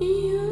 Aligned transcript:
You. 0.00 0.49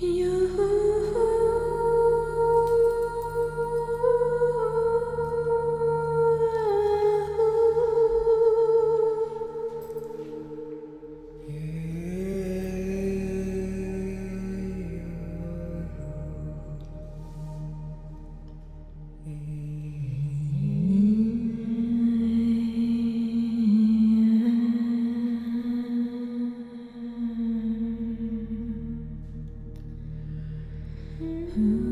You 0.00 0.27
Mm-hmm. 31.58 31.87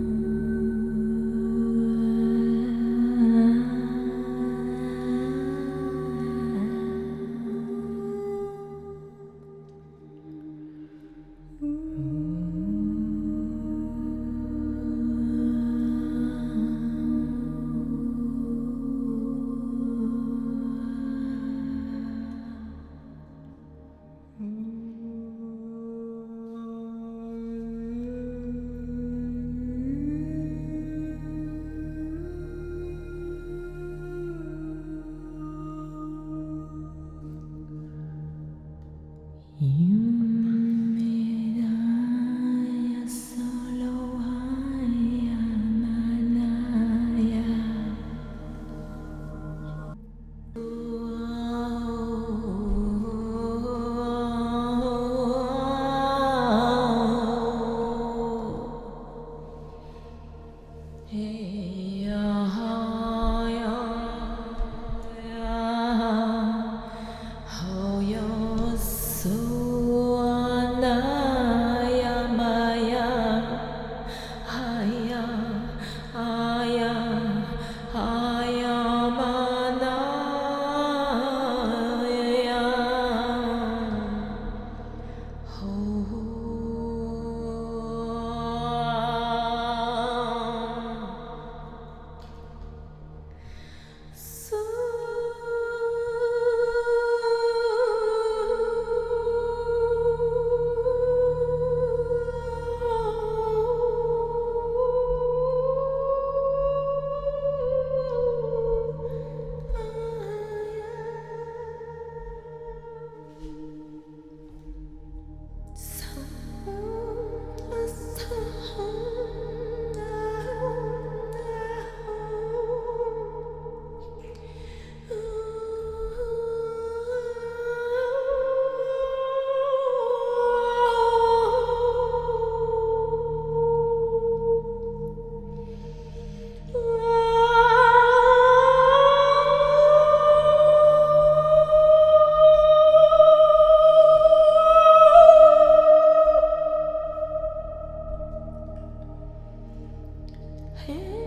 へ。 150.89 151.26